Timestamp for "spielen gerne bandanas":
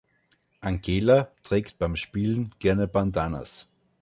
1.95-3.67